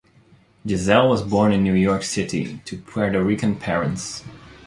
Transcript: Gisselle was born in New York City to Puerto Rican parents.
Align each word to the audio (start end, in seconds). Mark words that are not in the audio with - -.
Gisselle 0.65 1.09
was 1.09 1.21
born 1.21 1.51
in 1.53 1.61
New 1.63 1.75
York 1.75 2.01
City 2.01 2.57
to 2.65 2.75
Puerto 2.75 3.23
Rican 3.23 3.55
parents. 3.55 4.23